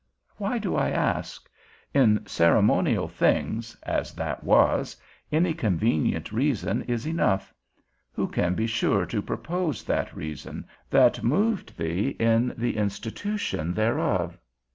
Why 0.37 0.57
do 0.57 0.75
I 0.75 0.89
ask? 0.89 1.47
In 1.93 2.25
ceremonial 2.25 3.07
things 3.07 3.77
(as 3.83 4.13
that 4.13 4.43
was) 4.43 4.97
any 5.31 5.53
convenient 5.53 6.31
reason 6.31 6.81
is 6.87 7.05
enough; 7.05 7.53
who 8.11 8.27
can 8.27 8.55
be 8.55 8.65
sure 8.65 9.05
to 9.05 9.21
propose 9.21 9.83
that 9.83 10.15
reason, 10.15 10.65
that 10.89 11.21
moved 11.21 11.77
thee 11.77 12.15
in 12.17 12.51
the 12.57 12.77
institution 12.77 13.75
thereof? 13.75 14.39